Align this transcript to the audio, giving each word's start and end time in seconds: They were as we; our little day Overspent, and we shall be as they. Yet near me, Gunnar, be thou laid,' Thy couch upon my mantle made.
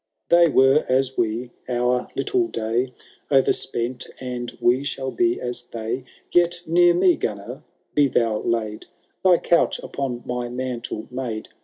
They 0.29 0.49
were 0.49 0.83
as 0.89 1.15
we; 1.15 1.51
our 1.69 2.07
little 2.15 2.47
day 2.47 2.91
Overspent, 3.29 4.07
and 4.19 4.57
we 4.59 4.83
shall 4.83 5.11
be 5.11 5.39
as 5.39 5.61
they. 5.71 6.05
Yet 6.31 6.63
near 6.65 6.95
me, 6.95 7.15
Gunnar, 7.15 7.61
be 7.93 8.07
thou 8.07 8.39
laid,' 8.41 8.87
Thy 9.23 9.37
couch 9.37 9.77
upon 9.83 10.23
my 10.25 10.49
mantle 10.49 11.07
made. 11.11 11.49